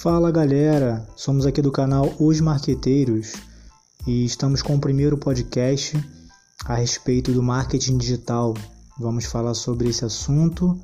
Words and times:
Fala 0.00 0.30
galera, 0.30 1.06
somos 1.14 1.44
aqui 1.44 1.60
do 1.60 1.70
canal 1.70 2.14
Os 2.18 2.40
Marqueteiros 2.40 3.34
e 4.06 4.24
estamos 4.24 4.62
com 4.62 4.74
o 4.74 4.80
primeiro 4.80 5.18
podcast 5.18 5.94
a 6.64 6.74
respeito 6.74 7.32
do 7.32 7.42
marketing 7.42 7.98
digital. 7.98 8.54
Vamos 8.98 9.26
falar 9.26 9.52
sobre 9.52 9.90
esse 9.90 10.02
assunto 10.02 10.80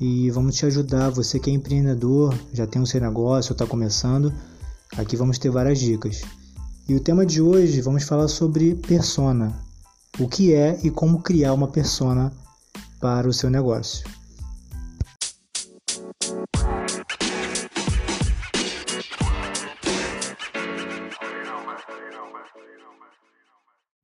e 0.00 0.30
vamos 0.30 0.54
te 0.54 0.66
ajudar. 0.66 1.10
Você 1.10 1.40
que 1.40 1.50
é 1.50 1.52
empreendedor, 1.52 2.32
já 2.52 2.64
tem 2.64 2.80
o 2.80 2.86
seu 2.86 3.00
negócio, 3.00 3.54
está 3.54 3.66
começando, 3.66 4.32
aqui 4.96 5.16
vamos 5.16 5.36
ter 5.36 5.50
várias 5.50 5.80
dicas. 5.80 6.22
E 6.88 6.94
o 6.94 7.00
tema 7.00 7.26
de 7.26 7.42
hoje 7.42 7.80
vamos 7.80 8.04
falar 8.04 8.28
sobre 8.28 8.76
persona. 8.76 9.52
O 10.16 10.28
que 10.28 10.54
é 10.54 10.78
e 10.84 10.92
como 10.92 11.22
criar 11.22 11.54
uma 11.54 11.66
persona 11.66 12.32
para 13.00 13.28
o 13.28 13.32
seu 13.32 13.50
negócio. 13.50 14.06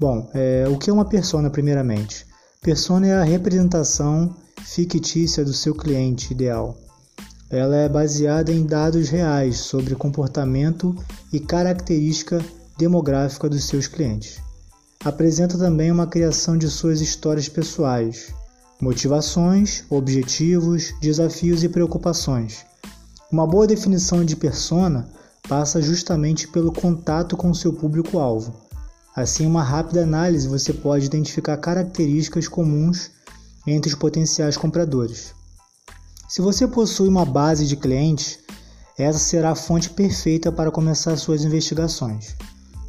Bom, 0.01 0.31
é, 0.33 0.65
o 0.67 0.79
que 0.79 0.89
é 0.89 0.93
uma 0.95 1.05
persona, 1.05 1.51
primeiramente? 1.51 2.27
Persona 2.63 3.07
é 3.07 3.13
a 3.13 3.23
representação 3.23 4.35
fictícia 4.65 5.45
do 5.45 5.53
seu 5.53 5.75
cliente 5.75 6.33
ideal. 6.33 6.75
Ela 7.51 7.77
é 7.77 7.87
baseada 7.87 8.51
em 8.51 8.65
dados 8.65 9.11
reais 9.11 9.59
sobre 9.59 9.95
comportamento 9.95 10.97
e 11.31 11.39
característica 11.39 12.43
demográfica 12.79 13.47
dos 13.47 13.65
seus 13.65 13.87
clientes. 13.87 14.41
Apresenta 15.05 15.59
também 15.59 15.93
uma 15.93 16.07
criação 16.07 16.57
de 16.57 16.71
suas 16.71 17.03
histórias 17.03 17.51
pessoais, 17.51 18.33
motivações, 18.81 19.85
objetivos, 19.91 20.95
desafios 21.03 21.63
e 21.63 21.69
preocupações. 21.69 22.65
Uma 23.31 23.47
boa 23.47 23.67
definição 23.67 24.25
de 24.25 24.35
persona 24.35 25.11
passa 25.47 25.83
justamente 25.83 26.49
pelo 26.49 26.73
contato 26.73 27.37
com 27.37 27.53
seu 27.53 27.75
público-alvo 27.75 28.70
Assim, 29.15 29.45
uma 29.45 29.63
rápida 29.63 30.05
análise 30.05 30.47
você 30.47 30.73
pode 30.73 31.07
identificar 31.07 31.57
características 31.57 32.47
comuns 32.47 33.11
entre 33.67 33.91
os 33.91 33.99
potenciais 33.99 34.57
compradores. 34.57 35.35
Se 36.29 36.41
você 36.41 36.67
possui 36.69 37.09
uma 37.09 37.25
base 37.25 37.67
de 37.67 37.77
clientes, 37.77 38.39
essa 38.97 39.19
será 39.19 39.51
a 39.51 39.57
fonte 39.57 39.91
perfeita 39.91 40.53
para 40.53 40.71
começar 40.71 41.17
suas 41.17 41.43
investigações, 41.43 42.37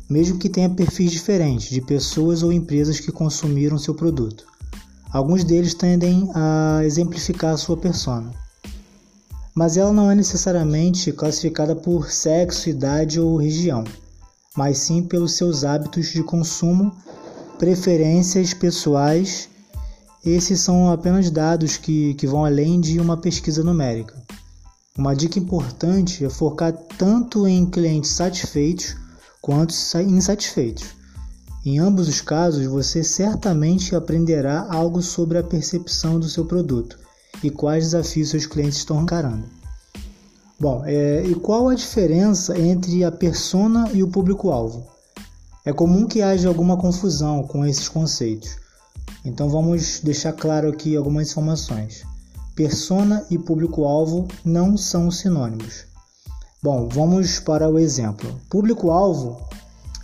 mesmo 0.08 0.38
que 0.38 0.48
tenha 0.48 0.70
perfis 0.70 1.12
diferentes 1.12 1.70
de 1.70 1.82
pessoas 1.82 2.44
ou 2.44 2.54
empresas 2.54 3.00
que 3.00 3.12
consumiram 3.12 3.80
seu 3.80 3.96
produto. 3.96 4.46
Alguns 5.12 5.44
deles 5.44 5.74
tendem 5.74 6.30
a 6.36 6.82
exemplificar 6.84 7.58
sua 7.58 7.78
persona. 7.78 8.32
Mas 9.56 9.76
ela 9.76 9.92
não 9.92 10.10
é 10.10 10.16
necessariamente 10.16 11.12
classificada 11.12 11.76
por 11.76 12.12
sexo, 12.12 12.70
idade 12.70 13.20
ou 13.20 13.38
região 13.38 13.84
mas 14.56 14.80
sim 14.80 15.04
pelos 15.04 15.34
seus 15.34 15.64
hábitos 15.64 16.08
de 16.08 16.24
consumo, 16.24 16.92
preferências 17.58 18.54
pessoais. 18.54 19.50
Esses 20.26 20.60
são 20.60 20.92
apenas 20.92 21.32
dados 21.32 21.78
que, 21.78 22.14
que 22.16 22.28
vão 22.28 22.46
além 22.46 22.80
de 22.80 23.00
uma 23.00 23.18
pesquisa 23.18 23.64
numérica. 23.64 24.16
Uma 24.98 25.16
dica 25.16 25.40
importante 25.40 26.26
é 26.26 26.30
focar 26.30 26.74
tanto 26.98 27.48
em 27.48 27.66
clientes 27.66 28.12
satisfeitos 28.12 28.96
quanto 29.42 29.74
insatisfeitos. 30.06 30.86
Em 31.66 31.80
ambos 31.80 32.08
os 32.08 32.22
casos, 32.22 32.66
você 32.66 33.04
certamente 33.04 33.96
aprenderá 33.96 34.68
algo 34.70 35.02
sobre 35.02 35.38
a 35.38 35.44
percepção 35.44 36.20
do 36.20 36.28
seu 36.28 36.46
produto 36.46 37.00
e 37.44 37.50
quais 37.50 37.86
desafios 37.86 38.30
seus 38.30 38.46
clientes 38.46 38.80
estão 38.80 39.02
encarando. 39.02 39.61
Bom, 40.62 40.84
é, 40.86 41.24
e 41.26 41.34
qual 41.34 41.70
a 41.70 41.74
diferença 41.74 42.56
entre 42.56 43.04
a 43.04 43.12
persona 43.12 43.90
e 43.96 44.04
o 44.04 44.08
público-alvo? 44.08 44.86
É 45.66 45.74
comum 45.74 46.06
que 46.06 46.22
haja 46.22 46.48
alguma 46.48 46.78
confusão 46.78 47.42
com 47.42 47.66
esses 47.66 47.90
conceitos. 47.90 48.58
Então 49.26 49.50
vamos 49.50 50.02
deixar 50.04 50.34
claro 50.34 50.70
aqui 50.70 50.96
algumas 50.96 51.32
informações. 51.32 52.04
Persona 52.56 53.26
e 53.32 53.40
público-alvo 53.40 54.28
não 54.46 54.78
são 54.78 55.10
sinônimos. 55.10 55.86
Bom, 56.62 56.88
vamos 56.88 57.40
para 57.40 57.68
o 57.68 57.80
exemplo. 57.80 58.40
Público-alvo 58.48 59.42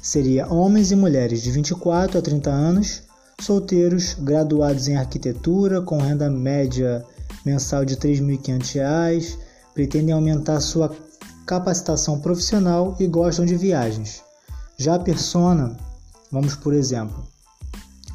seria 0.01 0.51
homens 0.51 0.89
e 0.89 0.95
mulheres 0.95 1.43
de 1.43 1.51
24 1.51 2.17
a 2.17 2.21
30 2.23 2.49
anos, 2.49 3.03
solteiros, 3.39 4.15
graduados 4.15 4.87
em 4.87 4.95
arquitetura, 4.95 5.83
com 5.83 5.99
renda 5.99 6.31
média 6.31 7.05
mensal 7.45 7.85
de 7.85 7.93
R$ 7.93 7.99
3.500 7.99 9.45
pretendem 9.77 10.11
aumentar 10.11 10.59
sua 10.59 10.91
capacitação 11.45 12.19
profissional 12.19 12.95
e 12.99 13.05
gostam 13.05 13.45
de 13.45 13.55
viagens. 13.55 14.23
Já 14.75 14.95
a 14.95 14.99
persona, 14.99 15.77
vamos 16.31 16.55
por 16.55 16.73
exemplo, 16.73 17.23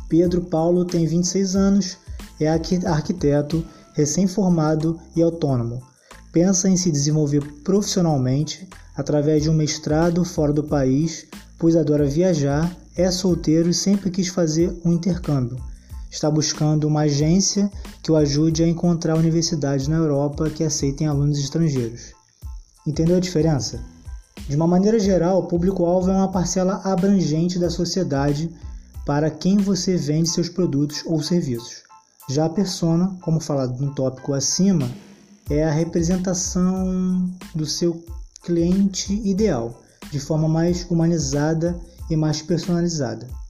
Pedro 0.08 0.40
Paulo 0.40 0.84
tem 0.84 1.06
26 1.06 1.54
anos, 1.54 1.98
é 2.40 2.48
arquiteto, 2.48 3.64
recém-formado 3.94 4.98
e 5.14 5.22
autônomo. 5.22 5.80
Pensa 6.32 6.68
em 6.68 6.76
se 6.76 6.90
desenvolver 6.90 7.40
profissionalmente 7.62 8.68
através 8.96 9.44
de 9.44 9.48
um 9.48 9.54
mestrado 9.54 10.24
fora 10.24 10.52
do 10.52 10.64
país, 10.64 11.28
pois 11.60 11.76
adora 11.76 12.08
viajar, 12.08 12.76
é 12.96 13.08
solteiro 13.08 13.70
e 13.70 13.74
sempre 13.74 14.10
quis 14.10 14.26
fazer 14.26 14.76
um 14.84 14.92
intercâmbio 14.92 15.62
está 16.12 16.30
buscando 16.30 16.84
uma 16.84 17.00
agência 17.00 17.72
que 18.02 18.12
o 18.12 18.16
ajude 18.16 18.62
a 18.62 18.68
encontrar 18.68 19.16
universidades 19.16 19.88
na 19.88 19.96
Europa 19.96 20.50
que 20.50 20.62
aceitem 20.62 21.06
alunos 21.06 21.38
estrangeiros. 21.38 22.12
Entendeu 22.86 23.16
a 23.16 23.20
diferença? 23.20 23.80
De 24.46 24.54
uma 24.54 24.66
maneira 24.66 25.00
geral, 25.00 25.38
o 25.38 25.46
público-alvo 25.46 26.10
é 26.10 26.14
uma 26.14 26.30
parcela 26.30 26.82
abrangente 26.84 27.58
da 27.58 27.70
sociedade 27.70 28.50
para 29.06 29.30
quem 29.30 29.56
você 29.56 29.96
vende 29.96 30.28
seus 30.28 30.50
produtos 30.50 31.02
ou 31.06 31.22
serviços. 31.22 31.82
Já 32.28 32.44
a 32.44 32.50
persona, 32.50 33.16
como 33.22 33.40
falado 33.40 33.82
no 33.82 33.94
tópico 33.94 34.34
acima, 34.34 34.90
é 35.48 35.64
a 35.64 35.72
representação 35.72 37.30
do 37.54 37.64
seu 37.64 38.04
cliente 38.42 39.14
ideal, 39.26 39.80
de 40.10 40.20
forma 40.20 40.48
mais 40.48 40.86
humanizada 40.90 41.74
e 42.10 42.16
mais 42.16 42.42
personalizada. 42.42 43.41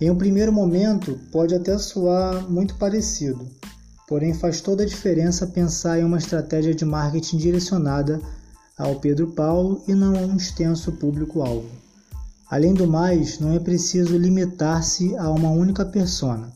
Em 0.00 0.10
um 0.10 0.16
primeiro 0.16 0.50
momento, 0.50 1.18
pode 1.30 1.54
até 1.54 1.76
soar 1.76 2.50
muito 2.50 2.74
parecido, 2.76 3.46
porém 4.08 4.32
faz 4.32 4.62
toda 4.62 4.82
a 4.82 4.86
diferença 4.86 5.46
pensar 5.46 6.00
em 6.00 6.04
uma 6.04 6.16
estratégia 6.16 6.74
de 6.74 6.86
marketing 6.86 7.36
direcionada 7.36 8.18
ao 8.78 8.96
Pedro 8.96 9.26
Paulo 9.32 9.82
e 9.86 9.94
não 9.94 10.16
a 10.16 10.20
um 10.20 10.36
extenso 10.36 10.92
público-alvo. 10.92 11.68
Além 12.50 12.72
do 12.72 12.86
mais, 12.86 13.38
não 13.38 13.52
é 13.52 13.58
preciso 13.58 14.16
limitar-se 14.16 15.14
a 15.16 15.28
uma 15.28 15.50
única 15.50 15.84
persona. 15.84 16.50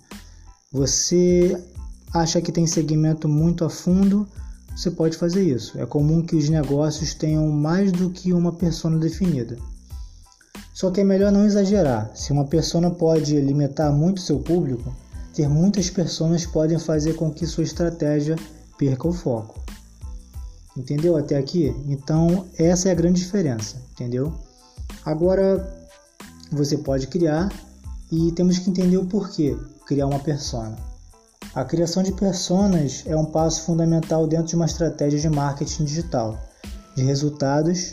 Você 0.72 1.62
acha 2.14 2.40
que 2.40 2.50
tem 2.50 2.66
segmento 2.66 3.28
muito 3.28 3.62
a 3.62 3.68
fundo, 3.68 4.26
você 4.74 4.90
pode 4.90 5.18
fazer 5.18 5.44
isso. 5.44 5.78
É 5.78 5.84
comum 5.84 6.22
que 6.22 6.34
os 6.34 6.48
negócios 6.48 7.12
tenham 7.12 7.48
mais 7.50 7.92
do 7.92 8.08
que 8.08 8.32
uma 8.32 8.52
persona 8.52 8.98
definida. 8.98 9.58
Só 10.74 10.90
que 10.90 11.00
é 11.00 11.04
melhor 11.04 11.30
não 11.30 11.46
exagerar. 11.46 12.10
Se 12.16 12.32
uma 12.32 12.44
persona 12.44 12.90
pode 12.90 13.40
limitar 13.40 13.92
muito 13.92 14.20
seu 14.20 14.40
público, 14.40 14.92
ter 15.32 15.48
muitas 15.48 15.88
pessoas 15.88 16.44
podem 16.44 16.80
fazer 16.80 17.14
com 17.14 17.30
que 17.30 17.46
sua 17.46 17.62
estratégia 17.62 18.34
perca 18.76 19.06
o 19.06 19.12
foco. 19.12 19.62
Entendeu 20.76 21.16
até 21.16 21.38
aqui? 21.38 21.72
Então, 21.86 22.46
essa 22.58 22.88
é 22.88 22.92
a 22.92 22.94
grande 22.94 23.20
diferença, 23.20 23.76
entendeu? 23.92 24.34
Agora, 25.04 25.64
você 26.50 26.76
pode 26.76 27.06
criar 27.06 27.52
e 28.10 28.32
temos 28.32 28.58
que 28.58 28.68
entender 28.68 28.96
o 28.96 29.06
porquê 29.06 29.56
criar 29.86 30.08
uma 30.08 30.18
persona. 30.18 30.76
A 31.54 31.64
criação 31.64 32.02
de 32.02 32.10
personas 32.10 33.04
é 33.06 33.16
um 33.16 33.26
passo 33.26 33.62
fundamental 33.62 34.26
dentro 34.26 34.46
de 34.46 34.56
uma 34.56 34.66
estratégia 34.66 35.20
de 35.20 35.28
marketing 35.28 35.84
digital, 35.84 36.36
de 36.96 37.04
resultados 37.04 37.92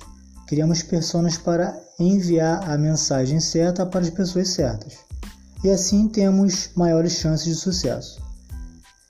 Criamos 0.51 0.83
personas 0.83 1.37
para 1.37 1.81
enviar 2.07 2.69
a 2.69 2.77
mensagem 2.77 3.39
certa 3.39 3.85
para 3.85 4.01
as 4.01 4.09
pessoas 4.09 4.49
certas. 4.49 4.99
E 5.63 5.69
assim 5.69 6.07
temos 6.07 6.69
maiores 6.75 7.13
chances 7.13 7.45
de 7.45 7.55
sucesso. 7.55 8.21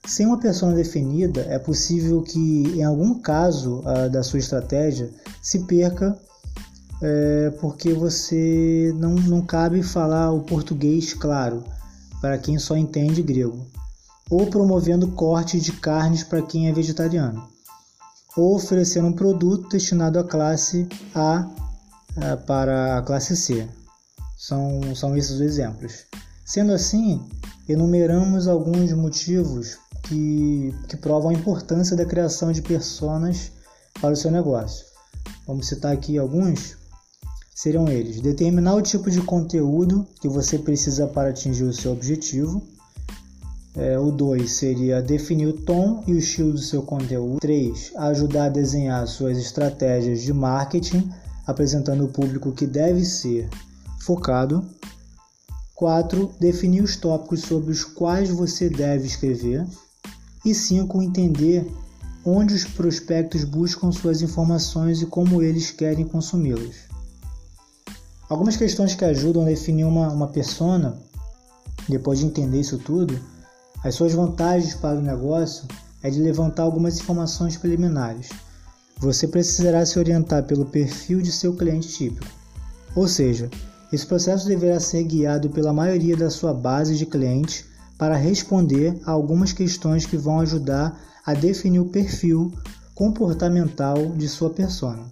Sem 0.05 0.25
uma 0.25 0.39
persona 0.39 0.73
definida, 0.73 1.41
é 1.49 1.59
possível 1.59 2.21
que, 2.21 2.63
em 2.75 2.83
algum 2.83 3.19
caso 3.19 3.83
da 4.11 4.23
sua 4.23 4.39
estratégia, 4.39 5.09
se 5.41 5.59
perca 5.59 6.17
é, 7.01 7.51
porque 7.59 7.93
você 7.93 8.93
não, 8.97 9.15
não 9.15 9.41
cabe 9.41 9.81
falar 9.81 10.31
o 10.31 10.41
português 10.41 11.13
claro 11.13 11.63
para 12.19 12.38
quem 12.38 12.59
só 12.59 12.75
entende 12.75 13.21
grego, 13.21 13.65
ou 14.29 14.47
promovendo 14.47 15.07
corte 15.09 15.59
de 15.59 15.71
carnes 15.71 16.23
para 16.23 16.41
quem 16.41 16.67
é 16.67 16.73
vegetariano 16.73 17.51
ou 18.35 18.55
oferecer 18.55 19.03
um 19.03 19.11
produto 19.11 19.69
destinado 19.69 20.19
à 20.19 20.23
classe 20.23 20.88
A 21.13 21.47
é, 22.18 22.36
para 22.36 22.98
a 22.98 23.02
classe 23.02 23.36
C. 23.36 23.68
São, 24.38 24.96
são 24.96 25.16
esses 25.16 25.31
os 25.31 25.42
exemplos. 25.42 26.06
Sendo 26.46 26.74
assim, 26.74 27.22
enumeramos 27.69 28.48
alguns 28.48 28.92
motivos 28.92 29.78
que, 30.04 30.74
que 30.88 30.98
provam 30.98 31.30
a 31.30 31.34
importância 31.34 31.96
da 31.96 32.06
criação 32.06 32.52
de 32.52 32.62
personas 32.62 33.52
para 34.02 34.13
o 34.13 34.18
seu 34.18 34.31
negócio. 34.31 34.86
vamos 35.46 35.68
citar 35.68 35.94
aqui 35.94 36.18
alguns, 36.18 36.75
seriam 37.56 37.88
eles: 37.88 38.19
determinar 38.19 38.75
o 38.75 38.81
tipo 38.81 39.10
de 39.10 39.22
conteúdo 39.22 40.06
que 40.19 40.28
você 40.28 40.58
precisa 40.58 41.08
para 41.08 41.30
atingir 41.30 41.63
o 41.63 41.74
seu 41.74 41.92
objetivo. 41.92 42.62
É, 43.74 43.98
o 43.98 44.12
2 44.12 44.52
seria 44.52 45.02
definir 45.02 45.48
o 45.48 45.54
tom 45.54 46.04
e 46.06 46.12
o 46.13 46.18
estilo 46.18 46.52
do 46.52 46.58
seu 46.58 46.81
conteúdo. 46.81 47.40
3. 47.40 47.94
Ajudar 47.96 48.46
a 48.46 48.50
desenhar 48.50 49.08
suas 49.08 49.38
estratégias 49.38 50.22
de 50.22 50.34
marketing, 50.34 51.10
apresentando 51.45 52.05
o 52.05 52.09
público 52.09 52.51
que 52.51 52.65
deve 52.65 53.03
ser 53.05 53.49
focado. 54.01 54.65
4. 55.75 56.35
Definir 56.39 56.83
os 56.83 56.95
tópicos 56.95 57.41
sobre 57.41 57.71
os 57.71 57.83
quais 57.83 58.29
você 58.29 58.69
deve 58.69 59.07
escrever. 59.07 59.65
E 60.45 60.53
5. 60.53 61.01
Entender 61.01 61.71
onde 62.23 62.53
os 62.53 62.65
prospectos 62.65 63.43
buscam 63.43 63.91
suas 63.91 64.21
informações 64.21 65.01
e 65.01 65.05
como 65.05 65.41
eles 65.41 65.71
querem 65.71 66.07
consumi-las. 66.07 66.91
Algumas 68.29 68.55
questões 68.55 68.95
que 68.95 69.03
ajudam 69.03 69.41
a 69.43 69.47
definir 69.47 69.83
uma, 69.83 70.09
uma 70.09 70.27
persona, 70.27 70.97
depois 71.89 72.19
de 72.19 72.25
entender 72.25 72.59
isso 72.59 72.77
tudo, 72.77 73.19
as 73.83 73.95
suas 73.95 74.13
vantagens 74.13 74.75
para 74.75 74.99
o 74.99 75.01
negócio 75.01 75.65
é 76.03 76.09
de 76.09 76.19
levantar 76.19 76.63
algumas 76.63 76.99
informações 76.99 77.57
preliminares. 77.57 78.29
Você 79.01 79.27
precisará 79.27 79.83
se 79.83 79.98
orientar 79.98 80.44
pelo 80.44 80.63
perfil 80.63 81.21
de 81.21 81.31
seu 81.31 81.56
cliente 81.56 81.88
típico. 81.88 82.27
Ou 82.95 83.07
seja, 83.07 83.50
esse 83.92 84.06
processo 84.06 84.48
deverá 84.48 84.80
ser 84.80 85.03
guiado 85.03 85.50
pela 85.50 85.74
maioria 85.74 86.15
da 86.15 86.30
sua 86.30 86.53
base 86.53 86.95
de 86.95 87.07
clientes 87.07 87.65
para 87.98 88.15
responder 88.15 88.95
a 89.03 89.09
algumas 89.09 89.51
questões 89.51 90.06
que 90.06 90.15
vão 90.15 90.39
ajudar 90.39 90.95
a 91.25 91.33
definir 91.33 91.80
o 91.80 91.89
perfil 91.89 92.53
comportamental 92.94 94.12
de 94.12 94.30
sua 94.30 94.51
persona. 94.51 95.03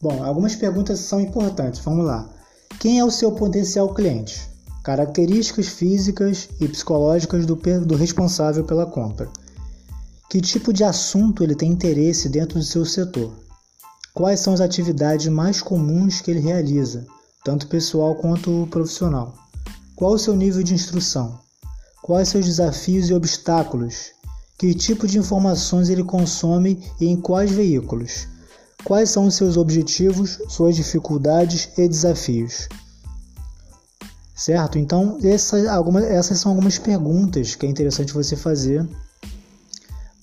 Bom, 0.00 0.22
algumas 0.22 0.54
perguntas 0.54 1.00
são 1.00 1.20
importantes. 1.20 1.80
Vamos 1.80 2.06
lá. 2.06 2.30
Quem 2.78 3.00
é 3.00 3.04
o 3.04 3.10
seu 3.10 3.32
potencial 3.32 3.92
cliente? 3.92 4.48
Características 4.84 5.66
físicas 5.66 6.48
e 6.60 6.68
psicológicas 6.68 7.46
do, 7.46 7.56
do 7.84 7.96
responsável 7.96 8.62
pela 8.62 8.86
compra. 8.86 9.28
Que 10.34 10.40
tipo 10.40 10.72
de 10.72 10.82
assunto 10.82 11.44
ele 11.44 11.54
tem 11.54 11.70
interesse 11.70 12.28
dentro 12.28 12.58
do 12.58 12.64
seu 12.64 12.84
setor? 12.84 13.32
Quais 14.12 14.40
são 14.40 14.52
as 14.52 14.60
atividades 14.60 15.28
mais 15.28 15.62
comuns 15.62 16.20
que 16.20 16.28
ele 16.28 16.40
realiza, 16.40 17.06
tanto 17.44 17.68
pessoal 17.68 18.16
quanto 18.16 18.66
profissional? 18.68 19.32
Qual 19.94 20.14
o 20.14 20.18
seu 20.18 20.34
nível 20.34 20.64
de 20.64 20.74
instrução? 20.74 21.38
Quais 22.02 22.30
seus 22.30 22.46
desafios 22.46 23.10
e 23.10 23.14
obstáculos 23.14 24.06
que 24.58 24.74
tipo 24.74 25.06
de 25.06 25.18
informações 25.18 25.88
ele 25.88 26.02
consome 26.02 26.82
e 27.00 27.06
em 27.06 27.16
quais 27.16 27.52
veículos? 27.52 28.26
Quais 28.82 29.10
são 29.10 29.26
os 29.26 29.36
seus 29.36 29.56
objetivos, 29.56 30.40
suas 30.48 30.74
dificuldades 30.74 31.68
e 31.78 31.86
desafios? 31.86 32.68
Certo? 34.34 34.80
Então, 34.80 35.16
essas, 35.22 35.64
algumas, 35.68 36.02
essas 36.02 36.40
são 36.40 36.50
algumas 36.50 36.76
perguntas 36.76 37.54
que 37.54 37.66
é 37.66 37.68
interessante 37.68 38.12
você 38.12 38.34
fazer 38.34 38.84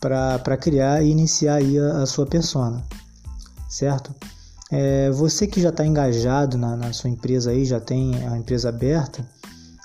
para 0.02 0.58
criar 0.58 1.04
e 1.04 1.10
iniciar 1.12 1.56
aí 1.56 1.78
a, 1.78 2.02
a 2.02 2.06
sua 2.06 2.26
persona. 2.26 2.84
Certo? 3.70 4.14
É, 4.72 5.12
você 5.12 5.46
que 5.46 5.62
já 5.62 5.70
está 5.70 5.86
engajado 5.86 6.58
na, 6.58 6.76
na 6.76 6.92
sua 6.92 7.10
empresa 7.10 7.52
aí, 7.52 7.64
já 7.64 7.80
tem 7.80 8.16
a 8.28 8.38
empresa 8.38 8.70
aberta 8.70 9.26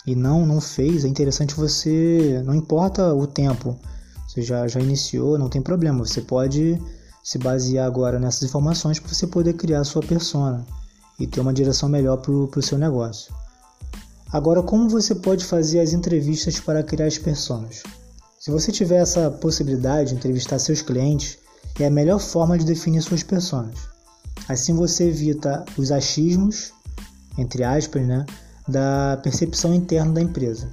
e 0.07 0.15
não, 0.15 0.47
não 0.47 0.61
fez, 0.61 1.05
é 1.05 1.09
interessante 1.09 1.55
você, 1.55 2.41
não 2.45 2.55
importa 2.55 3.13
o 3.13 3.27
tempo, 3.27 3.77
você 4.27 4.41
já, 4.41 4.67
já 4.67 4.81
iniciou, 4.81 5.39
não 5.39 5.49
tem 5.49 5.61
problema. 5.61 6.05
Você 6.05 6.21
pode 6.21 6.81
se 7.23 7.39
basear 7.39 7.87
agora 7.87 8.19
nessas 8.19 8.45
informações 8.45 9.01
para 9.01 9.13
você 9.13 9.27
poder 9.27 9.55
criar 9.55 9.81
a 9.81 9.85
sua 9.85 10.03
persona 10.03 10.65
e 11.19 11.27
ter 11.27 11.41
uma 11.41 11.53
direção 11.53 11.89
melhor 11.89 12.19
para 12.19 12.33
o 12.33 12.63
seu 12.63 12.79
negócio. 12.79 13.35
Agora, 14.33 14.63
como 14.63 14.89
você 14.89 15.15
pode 15.15 15.45
fazer 15.45 15.81
as 15.81 15.93
entrevistas 15.93 16.61
para 16.61 16.83
criar 16.83 17.07
as 17.07 17.19
personas? 17.19 17.83
Se 18.39 18.51
você 18.51 18.71
tiver 18.71 18.99
essa 18.99 19.31
possibilidade 19.31 20.11
de 20.11 20.17
entrevistar 20.17 20.59
seus 20.59 20.83
clientes, 20.83 21.39
é 21.81 21.87
a 21.87 21.91
melhor 21.91 22.21
forma 22.21 22.59
de 22.59 22.65
definir 22.65 23.03
suas 23.03 23.23
personas. 23.23 23.89
Assim 24.49 24.75
você 24.75 25.09
evita 25.09 25.65
os 25.77 25.91
achismos, 25.91 26.73
entre 27.39 27.65
aspas, 27.65 28.07
né, 28.07 28.25
da 28.69 29.19
percepção 29.23 29.75
interna 29.75 30.13
da 30.13 30.21
empresa. 30.21 30.73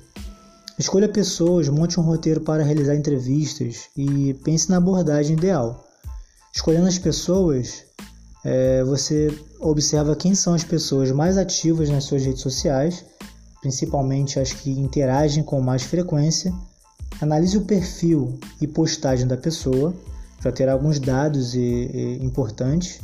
Escolha 0.77 1.07
pessoas, 1.07 1.69
monte 1.69 1.99
um 1.99 2.03
roteiro 2.03 2.41
para 2.41 2.63
realizar 2.63 2.95
entrevistas 2.95 3.89
e 3.95 4.33
pense 4.43 4.69
na 4.69 4.77
abordagem 4.77 5.37
ideal. 5.37 5.87
Escolhendo 6.53 6.87
as 6.87 6.97
pessoas, 6.97 7.83
é, 8.43 8.83
você 8.83 9.35
observa 9.59 10.15
quem 10.15 10.35
são 10.35 10.53
as 10.53 10.63
pessoas 10.63 11.11
mais 11.11 11.37
ativas 11.37 11.89
nas 11.89 12.03
suas 12.03 12.25
redes 12.25 12.41
sociais, 12.41 13.05
principalmente 13.61 14.39
as 14.39 14.51
que 14.51 14.71
interagem 14.71 15.43
com 15.43 15.61
mais 15.61 15.83
frequência. 15.83 16.53
Analise 17.21 17.57
o 17.57 17.61
perfil 17.61 18.37
e 18.59 18.67
postagem 18.67 19.27
da 19.27 19.37
pessoa 19.37 19.93
para 20.41 20.51
ter 20.51 20.67
alguns 20.67 20.99
dados 20.99 21.55
e, 21.55 21.59
e, 21.59 22.19
importantes. 22.21 22.99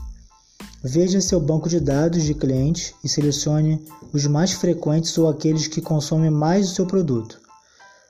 Veja 0.84 1.22
seu 1.22 1.40
banco 1.40 1.70
de 1.70 1.80
dados 1.80 2.24
de 2.24 2.34
clientes 2.34 2.94
e 3.04 3.10
selecione 3.10 3.82
os 4.14 4.26
mais 4.26 4.52
frequentes 4.52 5.18
ou 5.18 5.28
aqueles 5.30 5.68
que 5.68 5.82
consomem 5.82 6.30
mais 6.30 6.72
o 6.72 6.76
seu 6.76 6.86
produto. 6.86 7.40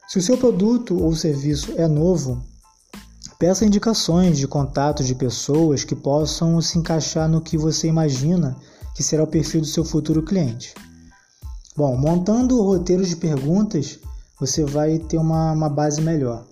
Se 0.07 0.17
o 0.17 0.21
seu 0.21 0.37
produto 0.37 0.99
ou 0.99 1.15
serviço 1.15 1.73
é 1.77 1.87
novo, 1.87 2.41
peça 3.37 3.65
indicações 3.65 4.37
de 4.37 4.47
contatos 4.47 5.05
de 5.05 5.13
pessoas 5.13 5.83
que 5.83 5.95
possam 5.95 6.59
se 6.61 6.79
encaixar 6.79 7.29
no 7.29 7.41
que 7.41 7.57
você 7.57 7.87
imagina 7.87 8.57
que 8.95 9.03
será 9.03 9.23
o 9.23 9.27
perfil 9.27 9.61
do 9.61 9.67
seu 9.67 9.85
futuro 9.85 10.23
cliente. 10.23 10.73
Bom, 11.77 11.95
montando 11.95 12.61
roteiros 12.61 13.07
de 13.07 13.15
perguntas, 13.15 13.99
você 14.39 14.63
vai 14.63 14.97
ter 15.00 15.18
uma, 15.18 15.51
uma 15.51 15.69
base 15.69 16.01
melhor. 16.01 16.45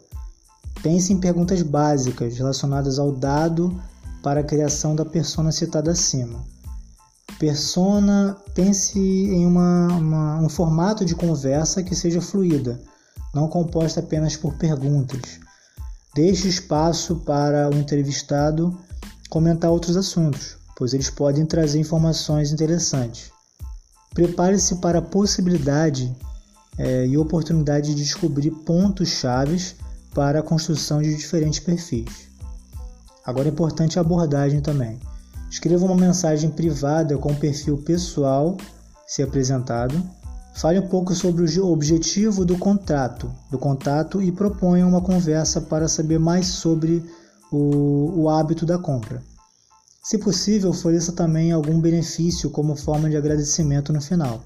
Pense 0.83 1.11
em 1.13 1.19
perguntas 1.19 1.61
básicas 1.61 2.37
relacionadas 2.37 2.99
ao 2.99 3.11
dado 3.11 3.81
para 4.21 4.41
a 4.41 4.43
criação 4.43 4.95
da 4.95 5.05
persona 5.05 5.51
citada 5.51 5.91
acima. 5.91 6.43
Persona, 7.39 8.35
pense 8.53 8.99
em 8.99 9.45
uma, 9.45 9.87
uma, 9.87 10.39
um 10.39 10.49
formato 10.49 11.05
de 11.05 11.15
conversa 11.15 11.83
que 11.83 11.95
seja 11.95 12.19
fluida, 12.19 12.79
não 13.33 13.47
composta 13.47 13.99
apenas 13.99 14.35
por 14.35 14.55
perguntas. 14.55 15.39
Deixe 16.15 16.47
espaço 16.47 17.17
para 17.17 17.69
o 17.69 17.75
entrevistado 17.75 18.75
comentar 19.29 19.69
outros 19.69 19.95
assuntos, 19.95 20.57
pois 20.75 20.93
eles 20.93 21.09
podem 21.09 21.45
trazer 21.45 21.79
informações 21.79 22.51
interessantes. 22.51 23.31
Prepare-se 24.13 24.77
para 24.77 24.99
a 24.99 25.01
possibilidade 25.01 26.15
é, 26.77 27.07
e 27.07 27.17
oportunidade 27.17 27.93
de 27.93 28.03
descobrir 28.03 28.51
pontos 28.51 29.09
chaves 29.09 29.75
para 30.13 30.39
a 30.39 30.43
construção 30.43 31.01
de 31.01 31.15
diferentes 31.15 31.59
perfis. 31.59 32.27
Agora 33.25 33.47
é 33.47 33.51
importante 33.51 33.97
a 33.97 34.01
abordagem 34.01 34.61
também. 34.61 34.99
Escreva 35.49 35.85
uma 35.85 35.95
mensagem 35.95 36.49
privada 36.49 37.17
com 37.17 37.31
o 37.31 37.35
perfil 37.35 37.77
pessoal 37.77 38.57
se 39.05 39.23
apresentado 39.23 40.03
Fale 40.57 40.79
um 40.79 40.87
pouco 40.87 41.13
sobre 41.13 41.43
o 41.43 41.67
objetivo 41.67 42.43
do 42.43 42.57
contrato, 42.57 43.31
do 43.51 43.59
contato 43.59 44.23
e 44.23 44.31
proponha 44.31 44.87
uma 44.87 44.99
conversa 44.99 45.61
para 45.61 45.87
saber 45.87 46.17
mais 46.17 46.47
sobre 46.47 47.05
o, 47.51 48.23
o 48.23 48.27
hábito 48.27 48.65
da 48.65 48.79
compra. 48.79 49.21
Se 50.03 50.17
possível, 50.17 50.71
ofereça 50.71 51.11
também 51.11 51.51
algum 51.51 51.79
benefício 51.79 52.49
como 52.49 52.75
forma 52.75 53.07
de 53.07 53.15
agradecimento 53.15 53.93
no 53.93 54.01
final. 54.01 54.41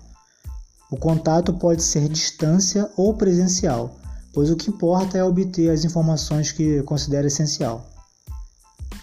O 0.91 0.97
contato 0.97 1.53
pode 1.53 1.81
ser 1.81 2.09
distância 2.09 2.91
ou 2.97 3.13
presencial, 3.13 3.95
pois 4.33 4.49
o 4.49 4.57
que 4.57 4.69
importa 4.69 5.17
é 5.17 5.23
obter 5.23 5.69
as 5.69 5.85
informações 5.85 6.51
que 6.51 6.83
considera 6.83 7.27
essencial. 7.27 7.89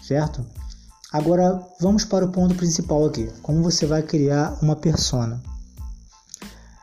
Certo? 0.03 0.45
Agora 1.11 1.59
vamos 1.81 2.05
para 2.05 2.23
o 2.23 2.31
ponto 2.31 2.53
principal 2.53 3.07
aqui: 3.07 3.27
como 3.41 3.63
você 3.63 3.87
vai 3.87 4.03
criar 4.03 4.55
uma 4.61 4.75
persona. 4.75 5.41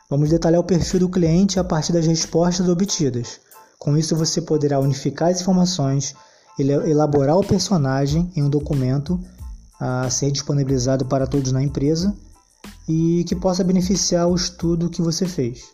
Vamos 0.09 0.29
detalhar 0.29 0.59
o 0.59 0.65
perfil 0.65 0.99
do 0.99 1.09
cliente 1.09 1.57
a 1.57 1.63
partir 1.63 1.93
das 1.93 2.05
respostas 2.05 2.67
obtidas. 2.67 3.39
Com 3.79 3.95
isso, 3.95 4.13
você 4.13 4.41
poderá 4.41 4.77
unificar 4.77 5.29
as 5.29 5.39
informações, 5.39 6.15
elaborar 6.59 7.37
o 7.37 7.45
personagem 7.45 8.29
em 8.35 8.43
um 8.43 8.49
documento 8.49 9.17
a 9.79 10.09
ser 10.09 10.31
disponibilizado 10.31 11.05
para 11.05 11.27
todos 11.27 11.53
na 11.53 11.63
empresa 11.63 12.13
e 12.87 13.23
que 13.27 13.35
possa 13.35 13.63
beneficiar 13.63 14.27
o 14.27 14.35
estudo 14.35 14.89
que 14.89 15.01
você 15.01 15.25
fez. 15.25 15.65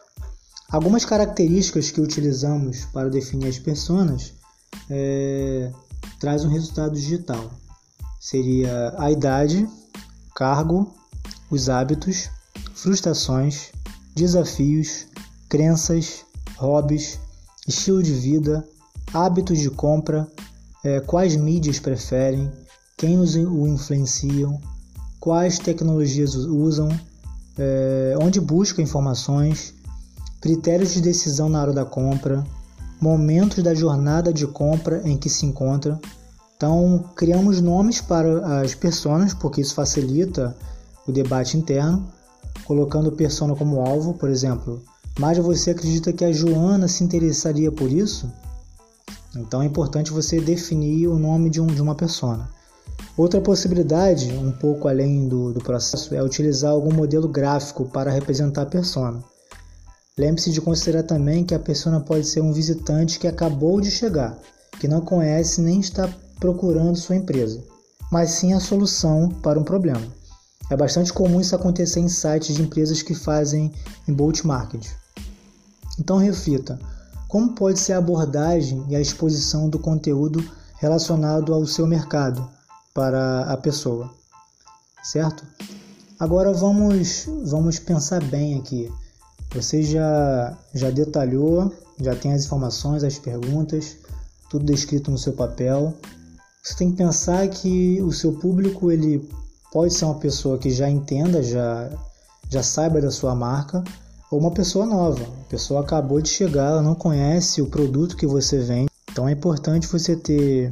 Algumas 0.72 1.06
características 1.06 1.92
que 1.92 2.02
utilizamos 2.02 2.86
para 2.86 3.10
definir 3.10 3.48
as 3.48 3.60
personas 3.60 4.34
é, 4.90 5.72
traz 6.20 6.44
um 6.44 6.50
resultado 6.50 6.96
digital. 6.96 7.52
Seria 8.20 8.94
a 8.98 9.12
idade, 9.12 9.68
cargo, 10.36 10.92
os 11.52 11.70
hábitos, 11.70 12.30
frustrações, 12.74 13.72
desafios, 14.16 15.06
crenças, 15.48 16.26
hobbies, 16.58 17.20
estilo 17.68 18.02
de 18.02 18.14
vida, 18.14 18.68
hábitos 19.14 19.60
de 19.60 19.70
compra, 19.70 20.28
é, 20.84 21.00
quais 21.02 21.36
mídias 21.36 21.80
preferem, 21.80 22.52
quem 22.98 23.20
os, 23.20 23.36
o 23.36 23.68
influenciam, 23.68 24.60
quais 25.24 25.58
tecnologias 25.58 26.36
usam, 26.36 26.90
é, 27.58 28.14
onde 28.20 28.42
busca 28.42 28.82
informações, 28.82 29.74
critérios 30.42 30.94
de 30.94 31.02
decisão 31.02 31.48
na 31.48 31.62
hora 31.62 31.72
da 31.72 31.86
compra, 31.86 32.46
momentos 33.00 33.64
da 33.64 33.74
jornada 33.74 34.34
de 34.34 34.46
compra 34.46 35.02
em 35.06 35.16
que 35.16 35.30
se 35.30 35.46
encontra. 35.46 35.98
Então, 36.58 37.06
criamos 37.16 37.62
nomes 37.62 38.02
para 38.02 38.60
as 38.64 38.76
pessoas, 38.76 39.34
porque 39.34 39.62
isso 39.62 39.74
facilita 39.74 40.54
o 41.08 41.12
debate 41.14 41.56
interno, 41.56 42.06
colocando 42.66 43.10
persona 43.10 43.56
como 43.56 43.80
alvo, 43.80 44.16
por 44.16 44.30
exemplo. 44.30 44.82
Mas 45.18 45.38
você 45.38 45.72
acredita 45.72 46.12
que 46.12 46.26
a 46.26 46.34
Joana 46.34 46.90
se 46.90 47.02
interessaria 47.02 47.72
por 47.72 47.90
isso? 47.90 48.30
Então 49.38 49.62
é 49.62 49.66
importante 49.66 50.12
você 50.12 50.42
definir 50.42 51.08
o 51.08 51.18
nome 51.18 51.50
de, 51.50 51.62
um, 51.62 51.68
de 51.68 51.82
uma 51.82 51.96
persona. 51.96 52.50
Outra 53.16 53.40
possibilidade, 53.40 54.34
um 54.34 54.52
pouco 54.52 54.88
além 54.88 55.28
do, 55.28 55.54
do 55.54 55.60
processo, 55.60 56.16
é 56.16 56.24
utilizar 56.24 56.72
algum 56.72 56.92
modelo 56.92 57.28
gráfico 57.28 57.86
para 57.86 58.10
representar 58.10 58.64
a 58.64 58.66
persona. 58.66 59.24
Lembre-se 60.18 60.52
de 60.52 60.60
considerar 60.60 61.04
também 61.04 61.44
que 61.44 61.54
a 61.54 61.60
persona 61.60 62.00
pode 62.00 62.26
ser 62.26 62.42
um 62.42 62.52
visitante 62.52 63.20
que 63.20 63.28
acabou 63.28 63.80
de 63.80 63.92
chegar, 63.92 64.36
que 64.80 64.88
não 64.88 65.00
conhece 65.00 65.62
nem 65.62 65.80
está 65.80 66.10
procurando 66.40 66.98
sua 66.98 67.16
empresa, 67.16 67.64
mas 68.12 68.32
sim 68.32 68.54
a 68.54 68.60
solução 68.60 69.30
para 69.30 69.60
um 69.60 69.64
problema. 69.64 70.02
É 70.72 70.76
bastante 70.76 71.14
comum 71.14 71.40
isso 71.40 71.56
acontecer 71.56 72.00
em 72.00 72.10
sites 72.10 72.56
de 72.56 72.64
empresas 72.64 73.04
que 73.04 73.14
fazem 73.14 73.72
inbound 74.08 74.46
marketing. 74.46 74.90
Então 76.00 76.18
reflita, 76.18 76.80
como 77.28 77.54
pode 77.54 77.80
ser 77.80 77.94
a 77.94 78.00
abordagem 78.00 78.84
e 78.90 78.96
a 78.96 79.02
exposição 79.02 79.70
do 79.70 79.78
conteúdo 79.78 80.44
relacionado 80.80 81.54
ao 81.54 81.68
seu 81.68 81.86
mercado 81.86 82.50
para 82.94 83.42
a 83.52 83.58
pessoa, 83.58 84.10
certo? 85.04 85.44
Agora 86.20 86.54
vamos, 86.54 87.28
vamos 87.44 87.80
pensar 87.80 88.24
bem 88.24 88.60
aqui. 88.60 88.92
Você 89.56 89.82
já, 89.84 90.58
já 90.74 90.90
detalhou, 90.90 91.74
já 92.00 92.16
tem 92.16 92.34
as 92.34 92.46
informações, 92.46 93.04
as 93.04 93.18
perguntas, 93.18 93.98
tudo 94.50 94.66
descrito 94.66 95.10
no 95.10 95.18
seu 95.18 95.34
papel. 95.34 95.94
Você 96.64 96.76
tem 96.76 96.92
que 96.92 96.98
pensar 96.98 97.48
que 97.48 98.02
o 98.02 98.12
seu 98.12 98.34
público 98.34 98.92
ele 98.92 99.28
pode 99.72 99.94
ser 99.94 100.06
uma 100.06 100.20
pessoa 100.20 100.58
que 100.58 100.70
já 100.70 100.90
entenda, 100.90 101.42
já, 101.42 101.90
já 102.50 102.62
saiba 102.62 103.02
da 103.02 103.10
sua 103.10 103.34
marca, 103.34 103.84
ou 104.32 104.40
uma 104.40 104.52
pessoa 104.52 104.86
nova. 104.86 105.24
A 105.24 105.50
pessoa 105.50 105.82
acabou 105.82 106.22
de 106.22 106.30
chegar, 106.30 106.70
ela 106.70 106.82
não 106.82 106.96
conhece 106.96 107.62
o 107.62 107.68
produto 107.68 108.16
que 108.16 108.28
você 108.28 108.60
vende. 108.60 108.90
Então 109.12 109.28
é 109.28 109.32
importante 109.32 109.88
você 109.88 110.16
ter 110.16 110.72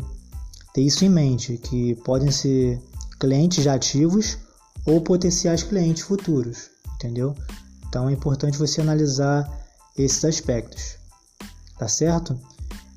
ter 0.74 0.82
isso 0.82 1.04
em 1.06 1.10
mente, 1.10 1.58
que 1.58 1.96
podem 1.96 2.32
ser 2.32 2.82
clientes 3.20 3.64
já 3.64 3.74
ativos 3.74 4.38
ou 4.86 5.02
potenciais 5.02 5.64
clientes 5.64 6.04
futuros, 6.04 6.70
entendeu? 6.96 7.36
Então 7.88 8.10
é 8.10 8.14
importante 8.14 8.58
você 8.58 8.82
analisar 8.82 9.50
esses 9.98 10.24
aspectos, 10.24 10.96
tá 11.78 11.88
certo? 11.88 12.40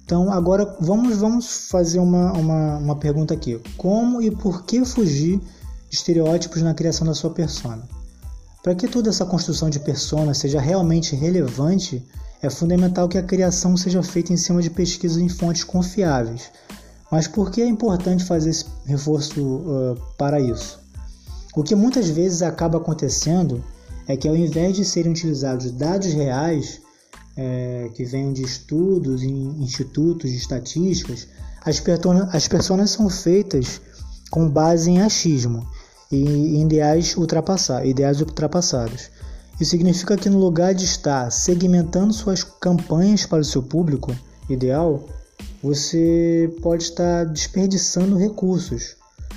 Então 0.05 0.31
agora 0.31 0.77
vamos, 0.81 1.19
vamos 1.19 1.69
fazer 1.69 1.99
uma, 1.99 2.33
uma, 2.33 2.77
uma 2.79 2.97
pergunta 2.97 3.35
aqui. 3.35 3.61
Como 3.77 4.21
e 4.23 4.31
por 4.31 4.65
que 4.65 4.85
fugir 4.85 5.41
de 5.89 5.97
estereótipos 5.97 6.63
na 6.63 6.75
criação 6.75 7.07
da 7.07 7.15
sua 7.15 7.31
persona? 7.31 7.83
Para 8.63 8.75
que 8.75 8.89
toda 8.89 9.11
essa 9.11 9.27
construção 9.27 9.69
de 9.69 9.81
persona 9.81 10.33
seja 10.33 10.61
realmente 10.61 11.15
relevante, 11.15 12.07
é 12.41 12.49
fundamental 12.49 13.09
que 13.09 13.19
a 13.19 13.23
criação 13.23 13.77
seja 13.77 14.03
feita 14.03 14.33
em 14.33 14.37
cima 14.37 14.63
de 14.63 14.71
pesquisas 14.71 15.19
em 15.19 15.29
fontes 15.29 15.65
confiáveis, 15.65 16.51
mas 17.11 17.27
por 17.27 17.51
que 17.51 17.63
é 17.63 17.67
importante 17.67 18.25
fazer 18.25 18.51
esse 18.51 18.65
reforço 18.87 19.41
uh, 19.41 20.01
para 20.17 20.41
isso? 20.41 20.79
O 21.55 21.63
que 21.63 21.75
muitas 21.75 22.09
vezes 22.09 22.43
acaba 22.43 22.79
acontecendo 22.79 23.63
é 24.07 24.17
que 24.17 24.29
ao 24.29 24.37
invés 24.37 24.77
de 24.77 24.85
serem 24.85 25.13
utilizados 25.13 25.71
dados 25.71 26.13
reais 26.13 26.81
é, 27.37 27.91
que 27.95 28.05
venham 28.05 28.33
de 28.33 28.43
estudos 28.43 29.23
em 29.23 29.63
institutos 29.63 30.31
de 30.31 30.37
estatísticas, 30.37 31.29
as, 31.65 31.83
as 32.33 32.49
pessoas 32.49 32.91
são 32.91 33.09
feitas 33.09 33.81
com 34.31 34.49
base 34.49 34.91
em 34.91 35.01
achismo 35.01 35.67
e 36.11 36.57
em 36.57 36.63
ideais, 36.63 37.15
ideais 37.85 38.21
ultrapassados. 38.21 39.11
Isso 39.61 39.71
significa 39.71 40.17
que 40.17 40.29
no 40.29 40.39
lugar 40.39 40.75
de 40.75 40.85
estar 40.85 41.31
segmentando 41.31 42.13
suas 42.13 42.43
campanhas 42.43 43.25
para 43.25 43.41
o 43.41 43.45
seu 43.45 43.63
público 43.63 44.15
ideal, 44.49 45.05
você 45.65 46.55
pode 46.61 46.83
estar 46.83 47.25
desperdiçando 47.25 48.19
recursos 48.19 48.97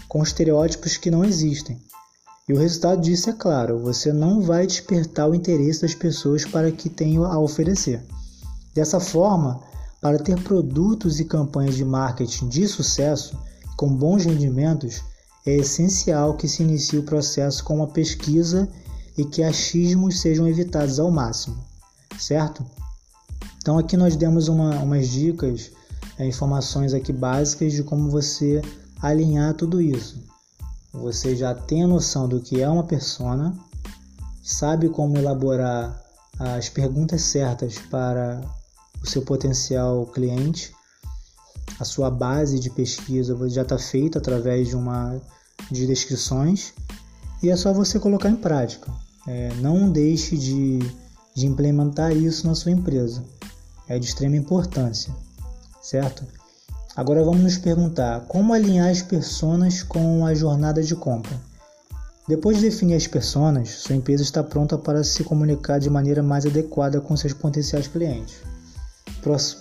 com 0.09 0.21
estereótipos 0.21 0.97
que 0.97 1.09
não 1.09 1.23
existem. 1.23 1.81
E 2.49 2.51
o 2.51 2.57
resultado 2.57 3.01
disso 3.01 3.29
é 3.29 3.33
claro, 3.33 3.79
você 3.79 4.11
não 4.11 4.41
vai 4.41 4.67
despertar 4.67 5.29
o 5.29 5.33
interesse 5.33 5.83
das 5.83 5.95
pessoas 5.95 6.43
para 6.43 6.69
que 6.69 6.89
tenham 6.89 7.23
a 7.23 7.39
oferecer. 7.39 8.03
Dessa 8.75 8.99
forma, 8.99 9.61
para 10.01 10.19
ter 10.19 10.37
produtos 10.43 11.21
e 11.21 11.23
campanhas 11.23 11.75
de 11.75 11.85
marketing 11.85 12.49
de 12.49 12.67
sucesso 12.67 13.39
com 13.77 13.87
bons 13.87 14.25
rendimentos, 14.25 15.01
é 15.45 15.55
essencial 15.55 16.35
que 16.35 16.49
se 16.49 16.61
inicie 16.61 16.99
o 16.99 17.03
processo 17.03 17.63
com 17.63 17.77
uma 17.77 17.87
pesquisa 17.87 18.67
e 19.17 19.23
que 19.23 19.41
achismos 19.41 20.19
sejam 20.19 20.45
evitados 20.45 20.99
ao 20.99 21.09
máximo, 21.09 21.55
certo? 22.19 22.65
Então 23.59 23.77
aqui 23.77 23.95
nós 23.95 24.17
demos 24.17 24.49
uma, 24.49 24.77
umas 24.79 25.07
dicas 25.07 25.71
informações 26.25 26.93
aqui 26.93 27.13
básicas 27.13 27.73
de 27.73 27.83
como 27.83 28.09
você 28.09 28.61
alinhar 29.01 29.53
tudo 29.53 29.81
isso. 29.81 30.23
Você 30.91 31.35
já 31.35 31.53
tem 31.53 31.83
a 31.83 31.87
noção 31.87 32.27
do 32.27 32.39
que 32.39 32.61
é 32.61 32.67
uma 32.67 32.83
persona, 32.83 33.53
sabe 34.43 34.89
como 34.89 35.17
elaborar 35.17 36.03
as 36.39 36.69
perguntas 36.69 37.21
certas 37.21 37.77
para 37.77 38.41
o 39.03 39.07
seu 39.07 39.21
potencial 39.21 40.07
cliente, 40.07 40.73
a 41.79 41.85
sua 41.85 42.09
base 42.09 42.59
de 42.59 42.69
pesquisa 42.71 43.37
já 43.49 43.61
está 43.61 43.77
feita 43.77 44.17
através 44.17 44.69
de 44.69 44.75
uma 44.75 45.21
de 45.69 45.85
descrições 45.85 46.73
e 47.43 47.49
é 47.49 47.55
só 47.55 47.73
você 47.73 47.99
colocar 47.99 48.29
em 48.29 48.35
prática. 48.35 48.91
É, 49.27 49.53
não 49.55 49.91
deixe 49.91 50.37
de, 50.37 50.79
de 51.35 51.45
implementar 51.45 52.15
isso 52.15 52.47
na 52.47 52.55
sua 52.55 52.71
empresa. 52.71 53.23
É 53.87 53.99
de 53.99 54.05
extrema 54.07 54.35
importância 54.35 55.13
certo? 55.87 56.25
Agora 56.97 57.23
vamos 57.23 57.41
nos 57.41 57.57
perguntar 57.57 58.25
como 58.27 58.53
alinhar 58.53 58.89
as 58.89 59.01
personas 59.01 59.83
com 59.83 60.25
a 60.25 60.33
jornada 60.33 60.83
de 60.83 60.93
compra. 60.95 61.39
Depois 62.27 62.57
de 62.57 62.63
definir 62.63 62.95
as 62.95 63.07
personas, 63.07 63.69
sua 63.69 63.95
empresa 63.95 64.21
está 64.21 64.43
pronta 64.43 64.77
para 64.77 65.01
se 65.01 65.23
comunicar 65.23 65.79
de 65.79 65.89
maneira 65.89 66.21
mais 66.21 66.45
adequada 66.45 66.99
com 66.99 67.15
seus 67.15 67.31
potenciais 67.31 67.87
clientes. 67.87 68.35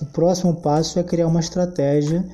O 0.00 0.06
próximo 0.06 0.56
passo 0.56 0.98
é 0.98 1.04
criar 1.04 1.28
uma 1.28 1.38
estratégia 1.38 2.24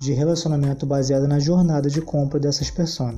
de 0.00 0.14
relacionamento 0.14 0.86
baseada 0.86 1.28
na 1.28 1.38
jornada 1.38 1.90
de 1.90 2.00
compra 2.00 2.40
dessas 2.40 2.70
pessoas. 2.70 3.16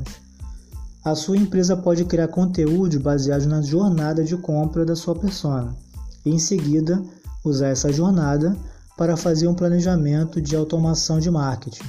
A 1.05 1.15
sua 1.15 1.37
empresa 1.37 1.77
pode 1.77 2.05
criar 2.07 2.29
conteúdo 2.29 2.99
baseado 2.99 3.47
na 3.47 3.63
jornada 3.63 4.25
de 4.25 4.37
compra 4.37 4.85
da 4.85 4.97
sua 4.97 5.15
persona 5.15 5.77
e, 6.25 6.31
em 6.31 6.39
seguida, 6.39 7.01
usar 7.45 7.69
essa 7.69 7.93
jornada 7.93 8.57
para 8.97 9.17
fazer 9.17 9.49
um 9.49 9.55
planejamento 9.55 10.41
de 10.41 10.55
automação 10.55 11.19
de 11.19 11.31
marketing. 11.31 11.85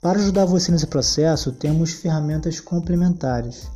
Para 0.00 0.20
ajudar 0.20 0.44
você 0.44 0.70
nesse 0.70 0.86
processo, 0.86 1.52
temos 1.52 1.92
ferramentas 1.92 2.60
complementares. 2.60 3.68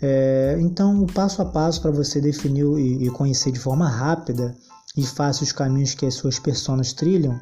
É, 0.00 0.56
então, 0.60 1.02
o 1.02 1.12
passo 1.12 1.42
a 1.42 1.44
passo 1.44 1.82
para 1.82 1.90
você 1.90 2.20
definir 2.20 2.64
e, 2.78 3.06
e 3.06 3.10
conhecer 3.10 3.52
de 3.52 3.58
forma 3.58 3.88
rápida 3.88 4.54
e 4.96 5.04
fácil 5.04 5.44
os 5.44 5.52
caminhos 5.52 5.94
que 5.94 6.06
as 6.06 6.14
suas 6.14 6.38
pessoas 6.38 6.92
trilham 6.92 7.38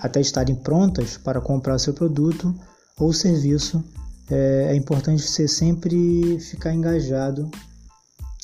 até 0.00 0.20
estarem 0.20 0.54
prontas 0.54 1.16
para 1.16 1.40
comprar 1.40 1.78
seu 1.78 1.92
produto 1.92 2.54
ou 2.98 3.12
serviço, 3.12 3.82
é, 4.30 4.68
é 4.70 4.74
importante 4.74 5.22
você 5.22 5.46
sempre 5.46 6.38
ficar 6.40 6.72
engajado, 6.72 7.50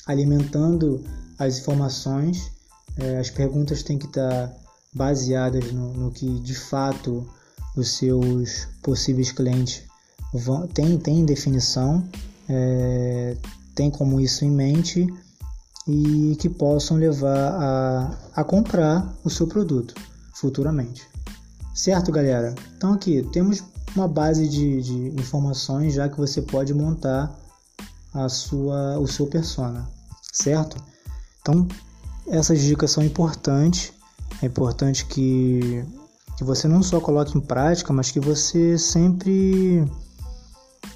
alimentando 0.07 1.03
as 1.39 1.59
informações. 1.59 2.51
É, 2.99 3.19
as 3.19 3.31
perguntas 3.31 3.83
têm 3.83 3.99
que 3.99 4.07
estar 4.07 4.55
baseadas 4.97 5.71
no, 5.73 5.93
no 5.93 6.11
que 6.11 6.27
de 6.41 6.55
fato 6.55 7.29
os 7.77 7.97
seus 7.99 8.67
possíveis 8.83 9.31
clientes 9.31 9.83
vão, 10.33 10.67
têm, 10.67 10.99
têm 10.99 11.25
definição, 11.25 12.03
é, 12.49 13.37
tem 13.75 13.91
como 13.91 14.19
isso 14.19 14.45
em 14.45 14.51
mente 14.51 15.07
e 15.87 16.35
que 16.41 16.49
possam 16.49 16.97
levar 16.97 17.37
a, 17.37 18.19
a 18.41 18.43
comprar 18.43 19.15
o 19.23 19.29
seu 19.29 19.47
produto 19.47 19.95
futuramente. 20.35 21.07
Certo, 21.75 22.11
galera? 22.11 22.55
Então 22.77 22.95
aqui 22.95 23.23
temos 23.33 23.63
uma 23.95 24.09
base 24.09 24.49
de, 24.49 24.81
de 24.81 25.21
informações 25.21 25.93
já 25.93 26.09
que 26.09 26.17
você 26.17 26.41
pode 26.41 26.73
montar 26.73 27.39
a 28.15 28.31
sua, 28.31 28.99
o 28.99 29.07
seu 29.07 29.27
persona, 29.27 29.87
certo? 30.33 30.83
Então 31.43 31.69
essas 32.27 32.61
dicas 32.61 32.91
são 32.91 33.05
importantes 33.05 33.93
é 34.43 34.47
importante 34.47 35.07
que, 35.07 35.85
que 36.37 36.45
você 36.45 36.69
não 36.69 36.83
só 36.83 37.01
coloque 37.01 37.37
em 37.37 37.41
prática, 37.41 37.93
mas 37.93 38.11
que 38.11 38.21
você 38.21 38.79
sempre 38.79 39.85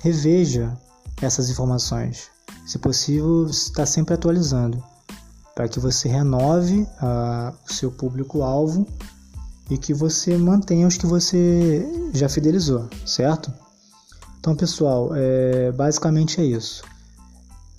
reveja 0.01 0.77
essas 1.21 1.51
informações. 1.51 2.29
Se 2.67 2.79
possível, 2.79 3.47
está 3.47 3.85
sempre 3.87 4.15
atualizando 4.15 4.83
para 5.55 5.69
que 5.69 5.81
você 5.81 6.09
renove 6.09 6.83
uh, 6.83 7.55
o 7.69 7.73
seu 7.73 7.91
público-alvo 7.91 8.87
e 9.69 9.77
que 9.77 9.93
você 9.93 10.37
mantenha 10.37 10.87
os 10.87 10.97
que 10.97 11.07
você 11.07 12.11
já 12.13 12.29
fidelizou, 12.29 12.89
certo? 13.07 13.53
Então, 14.39 14.57
pessoal, 14.57 15.11
é, 15.15 15.71
basicamente 15.73 16.41
é 16.41 16.45
isso. 16.45 16.83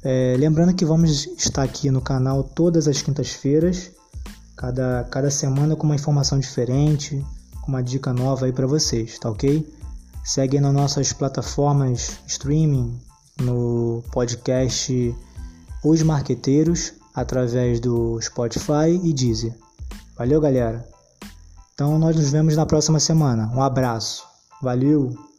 É, 0.03 0.35
lembrando 0.37 0.73
que 0.73 0.85
vamos 0.85 1.27
estar 1.37 1.63
aqui 1.63 1.89
no 1.91 2.01
canal 2.01 2.43
todas 2.43 2.87
as 2.87 3.01
quintas-feiras, 3.01 3.91
cada, 4.61 5.03
cada 5.09 5.31
semana 5.31 5.75
com 5.75 5.87
uma 5.87 5.95
informação 5.95 6.39
diferente, 6.39 7.25
com 7.61 7.71
uma 7.71 7.81
dica 7.81 8.13
nova 8.13 8.45
aí 8.45 8.53
para 8.53 8.67
vocês, 8.67 9.17
tá 9.17 9.29
ok? 9.29 9.67
Segue 10.23 10.59
nas 10.59 10.71
nossas 10.71 11.11
plataformas 11.11 12.19
streaming, 12.27 12.95
no 13.41 14.03
podcast 14.11 15.15
Os 15.83 16.03
Marqueteiros, 16.03 16.93
através 17.15 17.79
do 17.79 18.21
Spotify 18.21 19.01
e 19.03 19.11
Deezer. 19.11 19.55
Valeu, 20.15 20.39
galera! 20.39 20.87
Então 21.73 21.97
nós 21.97 22.15
nos 22.15 22.29
vemos 22.29 22.55
na 22.55 22.65
próxima 22.65 22.99
semana. 22.99 23.51
Um 23.55 23.63
abraço. 23.63 24.23
Valeu! 24.61 25.30